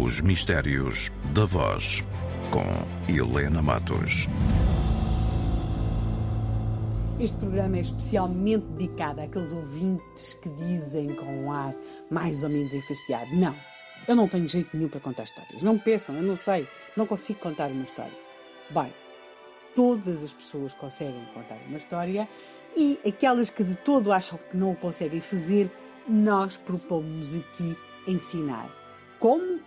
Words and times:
Os 0.00 0.22
Mistérios 0.22 1.10
da 1.34 1.44
Voz, 1.44 2.02
com 2.50 3.12
Helena 3.12 3.60
Matos. 3.60 4.26
Este 7.20 7.36
programa 7.36 7.76
é 7.76 7.80
especialmente 7.80 8.64
dedicado 8.68 9.20
àqueles 9.20 9.52
ouvintes 9.52 10.32
que 10.32 10.48
dizem 10.48 11.14
com 11.14 11.26
um 11.44 11.52
ar 11.52 11.74
mais 12.10 12.42
ou 12.42 12.48
menos 12.48 12.72
enfastiado: 12.72 13.36
Não, 13.36 13.54
eu 14.08 14.16
não 14.16 14.26
tenho 14.28 14.48
jeito 14.48 14.74
nenhum 14.74 14.88
para 14.88 14.98
contar 14.98 15.24
histórias. 15.24 15.62
Não 15.62 15.78
pensam, 15.78 16.16
eu 16.16 16.22
não 16.22 16.36
sei, 16.36 16.66
não 16.96 17.06
consigo 17.06 17.40
contar 17.40 17.70
uma 17.70 17.84
história. 17.84 18.16
Bem, 18.70 18.94
todas 19.74 20.24
as 20.24 20.32
pessoas 20.32 20.72
conseguem 20.72 21.26
contar 21.34 21.58
uma 21.68 21.76
história 21.76 22.26
e 22.74 22.98
aquelas 23.06 23.50
que 23.50 23.62
de 23.62 23.76
todo 23.76 24.10
acham 24.10 24.38
que 24.50 24.56
não 24.56 24.72
o 24.72 24.76
conseguem 24.76 25.20
fazer, 25.20 25.70
nós 26.08 26.56
propomos 26.56 27.34
aqui 27.34 27.76
ensinar. 28.06 28.70
Como? 29.20 29.60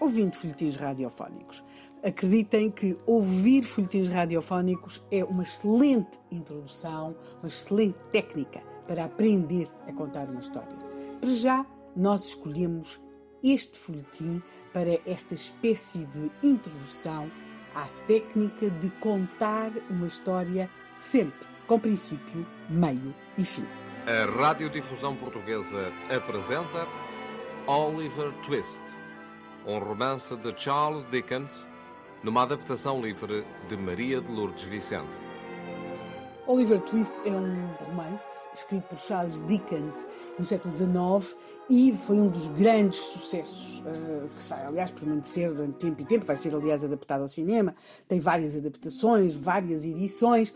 Ouvindo 0.00 0.36
folhetins 0.36 0.76
radiofónicos. 0.76 1.64
Acreditem 2.02 2.70
que 2.70 2.96
ouvir 3.06 3.64
folhetins 3.64 4.08
radiofónicos 4.08 5.02
é 5.10 5.24
uma 5.24 5.42
excelente 5.42 6.18
introdução, 6.30 7.16
uma 7.38 7.48
excelente 7.48 7.98
técnica 8.10 8.60
para 8.86 9.04
aprender 9.04 9.68
a 9.86 9.92
contar 9.92 10.28
uma 10.28 10.40
história. 10.40 10.76
Para 11.20 11.34
já, 11.34 11.66
nós 11.96 12.26
escolhemos 12.26 13.00
este 13.42 13.78
folhetim 13.78 14.42
para 14.72 14.98
esta 15.06 15.34
espécie 15.34 16.04
de 16.06 16.30
introdução 16.42 17.30
à 17.74 17.86
técnica 18.06 18.70
de 18.70 18.90
contar 18.92 19.70
uma 19.88 20.06
história 20.06 20.68
sempre 20.94 21.46
com 21.66 21.78
princípio, 21.78 22.46
meio 22.68 23.14
e 23.38 23.44
fim. 23.44 23.66
A 24.06 24.30
Radiodifusão 24.38 25.16
Portuguesa 25.16 25.92
apresenta 26.14 26.86
Oliver 27.66 28.32
Twist, 28.42 28.82
um 29.66 29.78
romance 29.78 30.36
de 30.36 30.54
Charles 30.56 31.08
Dickens, 31.10 31.66
numa 32.22 32.42
adaptação 32.42 33.00
livre 33.00 33.46
de 33.68 33.76
Maria 33.76 34.20
de 34.20 34.30
Lourdes 34.30 34.64
Vicente. 34.64 35.34
Oliver 36.46 36.78
Twist 36.82 37.14
é 37.24 37.30
um 37.30 37.66
romance 37.86 38.40
escrito 38.52 38.82
por 38.88 38.98
Charles 38.98 39.40
Dickens 39.46 40.06
no 40.38 40.44
século 40.44 40.74
XIX 40.74 41.34
e 41.70 41.94
foi 41.94 42.16
um 42.16 42.28
dos 42.28 42.48
grandes 42.48 43.00
sucessos 43.00 43.78
uh, 43.78 44.28
que 44.28 44.42
se 44.42 44.50
vai, 44.50 44.62
aliás, 44.66 44.90
permanecer 44.90 45.50
durante 45.50 45.78
tempo 45.78 46.02
e 46.02 46.04
tempo. 46.04 46.26
Vai 46.26 46.36
ser, 46.36 46.54
aliás, 46.54 46.84
adaptado 46.84 47.22
ao 47.22 47.28
cinema. 47.28 47.74
Tem 48.06 48.20
várias 48.20 48.54
adaptações, 48.54 49.34
várias 49.34 49.86
edições. 49.86 50.52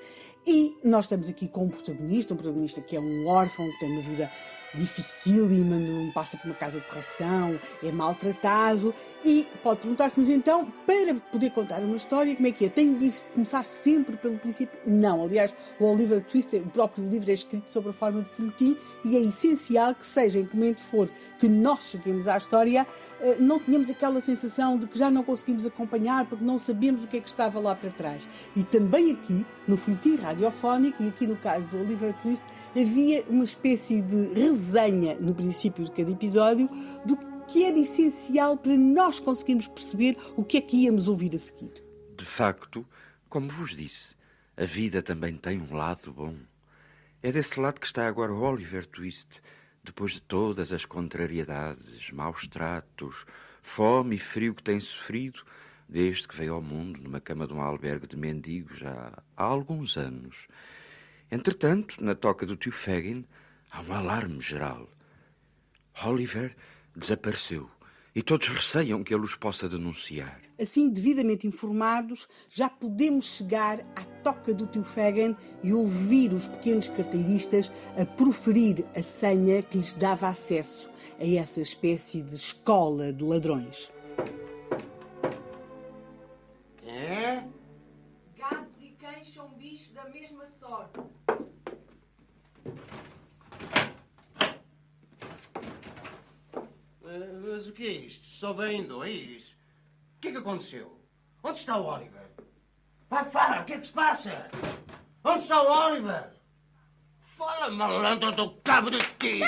E 0.46 0.76
nós 0.84 1.06
estamos 1.06 1.30
aqui 1.30 1.48
com 1.48 1.64
um 1.64 1.68
protagonista, 1.70 2.34
um 2.34 2.36
protagonista 2.36 2.82
que 2.82 2.94
é 2.94 3.00
um 3.00 3.26
órfão, 3.26 3.66
que 3.70 3.78
tem 3.80 3.90
uma 3.90 4.02
vida 4.02 4.30
dificílima, 4.74 5.76
não 5.76 6.10
passa 6.12 6.36
por 6.36 6.46
uma 6.46 6.54
casa 6.54 6.80
de 6.80 6.86
correção, 6.86 7.58
é 7.82 7.90
maltratado 7.90 8.94
e 9.24 9.46
pode 9.62 9.80
perguntar-se, 9.80 10.18
mas 10.18 10.28
então, 10.28 10.70
para 10.86 11.14
poder 11.32 11.50
contar 11.50 11.80
uma 11.80 11.96
história, 11.96 12.34
como 12.34 12.48
é 12.48 12.52
que 12.52 12.66
é? 12.66 12.68
Tenho 12.68 12.98
de 12.98 13.10
começar 13.34 13.64
sempre 13.64 14.16
pelo 14.16 14.38
princípio? 14.38 14.78
Não, 14.86 15.22
aliás, 15.22 15.54
o 15.78 15.84
Oliver 15.84 16.22
Twist, 16.24 16.54
o 16.56 16.70
próprio 16.70 17.08
livro 17.08 17.30
é 17.30 17.34
escrito 17.34 17.70
sobre 17.70 17.90
a 17.90 17.92
forma 17.92 18.22
de 18.22 18.28
folhetim 18.30 18.76
e 19.04 19.16
é 19.16 19.20
essencial 19.20 19.94
que 19.94 20.06
seja, 20.06 20.38
em 20.38 20.44
que 20.44 20.56
momento 20.56 20.80
for, 20.80 21.08
que 21.38 21.48
nós 21.48 21.90
cheguemos 21.90 22.28
à 22.28 22.36
história, 22.36 22.86
eh, 23.20 23.36
não 23.38 23.58
tenhamos 23.58 23.90
aquela 23.90 24.20
sensação 24.20 24.78
de 24.78 24.86
que 24.86 24.98
já 24.98 25.10
não 25.10 25.22
conseguimos 25.22 25.66
acompanhar 25.66 26.26
porque 26.26 26.44
não 26.44 26.58
sabemos 26.58 27.04
o 27.04 27.06
que 27.06 27.16
é 27.16 27.20
que 27.20 27.28
estava 27.28 27.58
lá 27.58 27.74
para 27.74 27.90
trás. 27.90 28.28
E 28.54 28.62
também 28.62 29.12
aqui, 29.12 29.46
no 29.66 29.76
folhetim 29.76 30.16
radiofónico, 30.16 31.02
e 31.02 31.08
aqui 31.08 31.26
no 31.26 31.36
caso 31.36 31.68
do 31.68 31.80
Oliver 31.80 32.14
Twist, 32.22 32.44
havia 32.76 33.24
uma 33.28 33.44
espécie 33.44 34.02
de 34.02 34.16
resenha 34.58 35.14
no 35.20 35.32
princípio 35.32 35.84
de 35.84 35.92
cada 35.92 36.10
episódio 36.10 36.68
do 37.06 37.16
que 37.46 37.64
era 37.64 37.78
essencial 37.78 38.56
para 38.56 38.76
nós 38.76 39.20
conseguirmos 39.20 39.68
perceber 39.68 40.18
o 40.36 40.44
que 40.44 40.58
é 40.58 40.60
que 40.60 40.78
íamos 40.78 41.06
ouvir 41.06 41.32
a 41.34 41.38
seguir. 41.38 41.72
De 42.16 42.24
facto, 42.24 42.84
como 43.28 43.48
vos 43.48 43.76
disse, 43.76 44.16
a 44.56 44.64
vida 44.64 45.00
também 45.00 45.36
tem 45.36 45.60
um 45.60 45.76
lado 45.76 46.12
bom. 46.12 46.34
É 47.22 47.30
desse 47.30 47.60
lado 47.60 47.80
que 47.80 47.86
está 47.86 48.08
agora 48.08 48.32
o 48.32 48.40
Oliver 48.40 48.84
Twist, 48.84 49.40
depois 49.84 50.12
de 50.12 50.22
todas 50.22 50.72
as 50.72 50.84
contrariedades, 50.84 52.10
maus 52.10 52.48
tratos, 52.48 53.24
fome 53.62 54.16
e 54.16 54.18
frio 54.18 54.56
que 54.56 54.62
tem 54.62 54.80
sofrido 54.80 55.40
desde 55.88 56.26
que 56.26 56.36
veio 56.36 56.54
ao 56.54 56.62
mundo 56.62 57.00
numa 57.00 57.20
cama 57.20 57.46
de 57.46 57.54
um 57.54 57.60
albergue 57.62 58.08
de 58.08 58.16
mendigos 58.16 58.78
já 58.78 59.22
há 59.36 59.44
alguns 59.44 59.96
anos. 59.96 60.48
Entretanto, 61.30 62.02
na 62.02 62.14
toca 62.14 62.44
do 62.44 62.56
tio 62.56 62.72
Fagin, 62.72 63.24
Há 63.70 63.82
um 63.82 63.92
alarme 63.92 64.40
geral. 64.40 64.88
Oliver 66.04 66.56
desapareceu 66.96 67.68
e 68.14 68.22
todos 68.22 68.48
receiam 68.48 69.04
que 69.04 69.14
ele 69.14 69.22
os 69.24 69.34
possa 69.36 69.68
denunciar. 69.68 70.40
Assim, 70.60 70.90
devidamente 70.90 71.46
informados, 71.46 72.28
já 72.48 72.68
podemos 72.68 73.36
chegar 73.36 73.80
à 73.94 74.04
toca 74.24 74.52
do 74.52 74.66
tio 74.66 74.82
Fagan 74.82 75.36
e 75.62 75.72
ouvir 75.72 76.32
os 76.32 76.48
pequenos 76.48 76.88
carteiristas 76.88 77.70
a 77.96 78.04
proferir 78.04 78.84
a 78.96 79.02
senha 79.02 79.62
que 79.62 79.76
lhes 79.78 79.94
dava 79.94 80.28
acesso 80.28 80.90
a 81.20 81.24
essa 81.24 81.60
espécie 81.60 82.22
de 82.22 82.34
escola 82.34 83.12
de 83.12 83.22
ladrões. 83.22 83.92
É? 86.84 87.44
Gatos 88.36 88.74
e 88.80 88.88
cães 88.98 89.32
são 89.32 89.48
bichos 89.50 89.92
da 89.92 90.08
mesma 90.10 90.48
sorte. 90.58 90.98
Eh, 97.04 97.32
Mas 97.46 97.66
o 97.66 97.67
que 97.78 97.86
é 97.86 97.92
isto? 97.92 98.26
Só 98.26 98.52
vêm 98.52 98.82
dois? 98.82 99.44
O 100.16 100.20
que 100.20 100.28
é 100.28 100.32
que 100.32 100.38
aconteceu? 100.38 100.98
Onde 101.44 101.60
está 101.60 101.76
o 101.76 101.86
Oliver? 101.86 102.28
Vai, 103.08 103.30
fala, 103.30 103.62
o 103.62 103.64
que 103.64 103.74
é 103.74 103.78
que 103.78 103.86
se 103.86 103.92
passa? 103.92 104.50
Onde 105.22 105.44
está 105.44 105.62
o 105.62 105.86
Oliver? 105.86 106.28
Fala, 107.36 107.70
malandro 107.70 108.32
do 108.32 108.50
cabo 108.64 108.90
de 108.90 108.98
ti! 109.20 109.40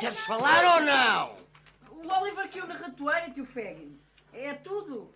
Queres 0.00 0.18
falar 0.18 0.64
ou 0.74 0.82
não? 0.82 1.36
O 1.92 2.20
Oliver 2.20 2.50
caiu 2.50 2.66
na 2.66 2.74
ratoeira, 2.74 3.30
tio 3.30 3.46
Fagin. 3.46 4.00
É 4.32 4.52
tudo. 4.54 5.14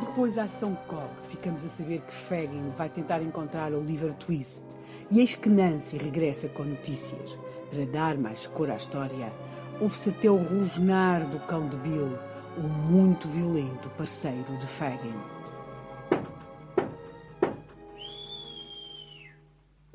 Depois 0.00 0.38
a 0.38 0.44
ação 0.44 0.74
corre, 0.88 1.22
ficamos 1.28 1.62
a 1.62 1.68
saber 1.68 2.00
que 2.00 2.12
Fagin 2.12 2.70
vai 2.70 2.88
tentar 2.88 3.20
encontrar 3.20 3.74
Oliver 3.74 4.14
Twist 4.14 4.64
e 5.10 5.20
eis 5.20 5.34
que 5.34 5.50
Nancy 5.50 5.98
regressa 5.98 6.48
com 6.48 6.64
notícias. 6.64 7.41
Para 7.72 7.86
dar 7.86 8.18
mais 8.18 8.46
cor 8.48 8.70
à 8.70 8.76
história, 8.76 9.32
ouve-se 9.80 10.10
até 10.10 10.30
o 10.30 10.36
rosnar 10.36 11.26
do 11.26 11.40
cão 11.40 11.66
de 11.70 11.78
Bill, 11.78 12.18
o 12.58 12.60
muito 12.60 13.26
violento 13.26 13.88
parceiro 13.96 14.58
de 14.58 14.66
Fagin. 14.66 15.18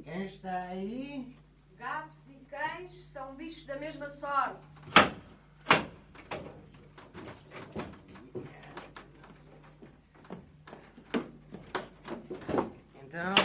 Quem 0.03 0.25
está 0.25 0.61
aí? 0.63 1.37
Gatos 1.77 2.17
e 2.27 2.45
cães 2.49 3.09
são 3.13 3.35
bichos 3.35 3.63
da 3.65 3.75
mesma 3.75 4.09
sorte. 4.09 4.57
Então, 13.03 13.35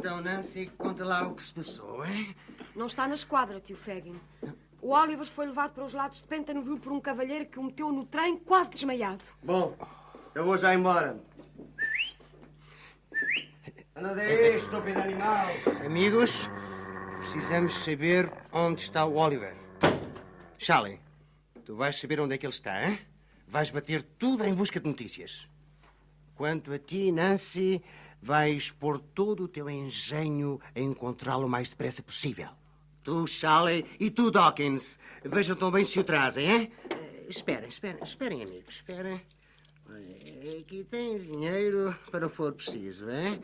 então, 0.00 0.18
Nancy, 0.22 0.72
conta 0.78 1.04
lá 1.04 1.28
o 1.28 1.34
que 1.34 1.42
se 1.42 1.52
passou, 1.52 2.02
hein? 2.06 2.34
Não 2.74 2.86
está 2.86 3.06
na 3.06 3.12
esquadra, 3.12 3.60
tio 3.60 3.76
Fagin. 3.76 4.18
O 4.80 4.94
Oliver 4.94 5.26
foi 5.26 5.44
levado 5.44 5.74
para 5.74 5.84
os 5.84 5.92
lados 5.92 6.22
de 6.22 6.24
Pentanville 6.24 6.80
por 6.80 6.90
um 6.90 6.98
cavalheiro 6.98 7.44
que 7.44 7.58
o 7.58 7.62
meteu 7.62 7.92
no 7.92 8.06
trem 8.06 8.38
quase 8.38 8.70
desmaiado. 8.70 9.22
Bom, 9.42 9.76
eu 10.34 10.42
vou 10.42 10.56
já 10.56 10.74
embora. 10.74 11.20
Anda 13.94 14.14
daí, 14.14 14.56
estúpido 14.56 14.98
animal. 15.00 15.48
Amigos, 15.84 16.48
precisamos 17.18 17.74
saber 17.84 18.32
onde 18.52 18.80
está 18.80 19.04
o 19.04 19.16
Oliver. 19.16 19.54
Charlie, 20.56 20.98
tu 21.62 21.76
vais 21.76 22.00
saber 22.00 22.20
onde 22.20 22.36
é 22.36 22.38
que 22.38 22.46
ele 22.46 22.54
está, 22.54 22.88
hein? 22.88 22.98
Vais 23.46 23.68
bater 23.68 24.02
tudo 24.18 24.46
em 24.46 24.54
busca 24.54 24.80
de 24.80 24.88
notícias. 24.88 25.46
Quanto 26.36 26.72
a 26.72 26.78
ti, 26.78 27.12
Nancy, 27.12 27.82
vais 28.22 28.70
pôr 28.70 28.98
todo 28.98 29.44
o 29.44 29.48
teu 29.48 29.68
engenho 29.68 30.60
a 30.74 30.80
encontrá-lo 30.80 31.46
o 31.46 31.50
mais 31.50 31.70
depressa 31.70 32.02
possível. 32.02 32.48
Tu, 33.02 33.26
Charlie, 33.26 33.86
e 33.98 34.10
tu, 34.10 34.30
Dawkins, 34.30 34.98
vejam 35.24 35.56
também 35.56 35.84
se 35.84 35.98
o 35.98 36.04
trazem, 36.04 36.50
hein? 36.50 36.72
Eh, 36.90 37.26
Esperem, 37.28 37.68
esperem, 37.68 38.02
esperem, 38.02 38.42
amigos, 38.42 38.68
esperem. 38.68 39.20
Aqui 40.60 40.84
tem 40.84 41.18
dinheiro 41.20 41.96
para 42.10 42.26
o 42.26 42.30
for 42.30 42.52
preciso, 42.52 43.08
hein? 43.10 43.40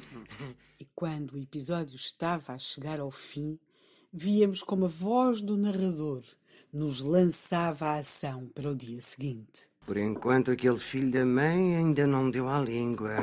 E 0.78 0.86
quando 0.94 1.32
o 1.32 1.38
episódio 1.38 1.96
estava 1.96 2.52
a 2.52 2.58
chegar 2.58 3.00
ao 3.00 3.10
fim, 3.10 3.58
víamos 4.12 4.62
como 4.62 4.84
a 4.84 4.88
voz 4.88 5.40
do 5.40 5.56
narrador 5.56 6.22
nos 6.72 7.00
lançava 7.00 7.86
a 7.86 7.98
ação 7.98 8.48
para 8.54 8.70
o 8.70 8.74
dia 8.74 9.00
seguinte. 9.00 9.68
Por 9.86 9.96
enquanto, 9.96 10.50
aquele 10.50 10.78
filho 10.78 11.10
da 11.10 11.24
mãe 11.24 11.76
ainda 11.76 12.06
não 12.06 12.30
deu 12.30 12.48
à 12.48 12.60
língua. 12.60 13.16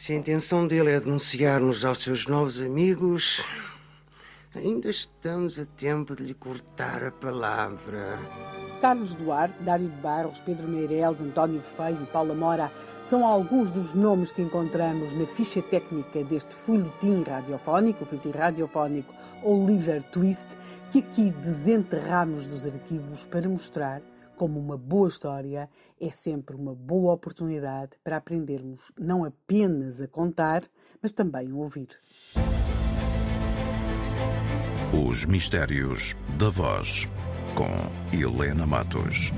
Se 0.00 0.14
a 0.14 0.16
intenção 0.16 0.66
dele 0.66 0.92
é 0.92 0.98
denunciar-nos 0.98 1.84
aos 1.84 1.98
seus 1.98 2.26
novos 2.26 2.58
amigos, 2.58 3.44
Ainda 4.54 4.88
estamos 4.88 5.58
a 5.58 5.66
tempo 5.76 6.16
de 6.16 6.24
lhe 6.24 6.34
cortar 6.34 7.04
a 7.04 7.10
palavra. 7.10 8.18
Carlos 8.80 9.14
Duarte, 9.14 9.62
Dário 9.62 9.88
de 9.88 9.96
Barros, 9.96 10.40
Pedro 10.40 10.66
Meireles, 10.66 11.20
António 11.20 11.60
Feio 11.60 12.02
e 12.02 12.06
Paula 12.06 12.34
Mora 12.34 12.72
são 13.02 13.26
alguns 13.26 13.70
dos 13.70 13.92
nomes 13.92 14.32
que 14.32 14.40
encontramos 14.40 15.12
na 15.12 15.26
ficha 15.26 15.60
técnica 15.60 16.24
deste 16.24 16.54
folhetim 16.54 17.22
radiofónico, 17.22 18.02
o 18.02 18.06
folhetim 18.06 18.30
radiofónico 18.30 19.14
Oliver 19.44 20.02
Twist, 20.04 20.56
que 20.90 21.00
aqui 21.00 21.30
desenterramos 21.30 22.48
dos 22.48 22.64
arquivos 22.66 23.26
para 23.26 23.48
mostrar 23.48 24.00
como 24.40 24.58
uma 24.58 24.78
boa 24.78 25.06
história 25.06 25.68
é 26.00 26.10
sempre 26.10 26.56
uma 26.56 26.74
boa 26.74 27.12
oportunidade 27.12 27.98
para 28.02 28.16
aprendermos 28.16 28.90
não 28.98 29.22
apenas 29.22 30.00
a 30.00 30.08
contar, 30.08 30.62
mas 31.02 31.12
também 31.12 31.50
a 31.50 31.54
ouvir. 31.54 31.88
Os 35.06 35.26
Mistérios 35.26 36.14
da 36.38 36.48
Voz, 36.48 37.06
com 37.54 38.16
Helena 38.16 38.66
Matos. 38.66 39.30